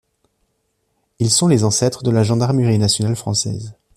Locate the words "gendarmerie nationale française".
2.23-3.75